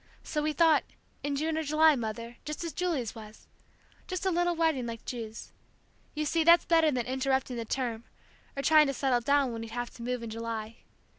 [0.23, 0.83] So we thought
[1.21, 3.45] in June or July, Mother, just as Julie's was!
[4.07, 5.51] Just a little wedding like Ju's.
[6.15, 8.05] You see, that's better than interrupting the term,
[8.57, 10.77] or trying to settle down, when we'd have to move in July.